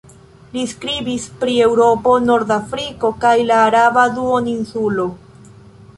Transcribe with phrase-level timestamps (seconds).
[0.53, 5.07] Li skribis pri Eŭropo, Nordafriko kaj la araba duoninsulo.